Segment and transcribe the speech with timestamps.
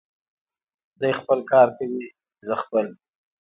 [0.99, 2.05] دی خپل کار کوي،
[2.45, 2.85] زه خپل.